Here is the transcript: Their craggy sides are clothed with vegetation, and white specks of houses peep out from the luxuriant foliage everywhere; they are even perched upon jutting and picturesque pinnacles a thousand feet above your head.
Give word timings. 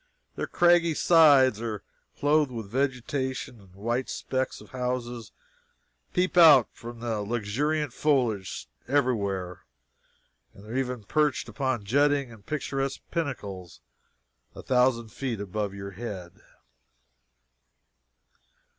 Their 0.35 0.47
craggy 0.47 0.95
sides 0.95 1.61
are 1.61 1.83
clothed 2.17 2.49
with 2.51 2.71
vegetation, 2.71 3.59
and 3.61 3.75
white 3.75 4.09
specks 4.09 4.59
of 4.59 4.71
houses 4.71 5.31
peep 6.11 6.35
out 6.37 6.69
from 6.73 7.01
the 7.01 7.21
luxuriant 7.21 7.93
foliage 7.93 8.67
everywhere; 8.87 9.61
they 10.55 10.67
are 10.67 10.75
even 10.75 11.03
perched 11.03 11.47
upon 11.47 11.83
jutting 11.85 12.31
and 12.31 12.43
picturesque 12.43 13.01
pinnacles 13.11 13.79
a 14.55 14.63
thousand 14.63 15.09
feet 15.09 15.39
above 15.39 15.71
your 15.75 15.91
head. 15.91 16.41